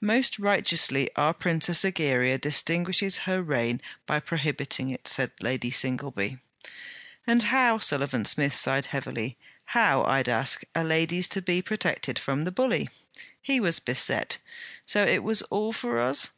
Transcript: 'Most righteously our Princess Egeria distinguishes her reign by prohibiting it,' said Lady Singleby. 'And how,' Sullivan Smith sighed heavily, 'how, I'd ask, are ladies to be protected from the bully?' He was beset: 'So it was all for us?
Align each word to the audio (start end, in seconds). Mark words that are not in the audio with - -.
'Most 0.00 0.40
righteously 0.40 1.08
our 1.14 1.32
Princess 1.32 1.84
Egeria 1.84 2.36
distinguishes 2.36 3.18
her 3.30 3.40
reign 3.40 3.80
by 4.06 4.18
prohibiting 4.18 4.90
it,' 4.90 5.06
said 5.06 5.30
Lady 5.40 5.70
Singleby. 5.70 6.38
'And 7.28 7.44
how,' 7.44 7.78
Sullivan 7.78 8.24
Smith 8.24 8.54
sighed 8.54 8.86
heavily, 8.86 9.38
'how, 9.66 10.02
I'd 10.02 10.28
ask, 10.28 10.64
are 10.74 10.82
ladies 10.82 11.28
to 11.28 11.40
be 11.42 11.62
protected 11.62 12.18
from 12.18 12.42
the 12.42 12.50
bully?' 12.50 12.88
He 13.40 13.60
was 13.60 13.78
beset: 13.78 14.38
'So 14.84 15.04
it 15.06 15.22
was 15.22 15.42
all 15.42 15.70
for 15.70 16.00
us? 16.00 16.30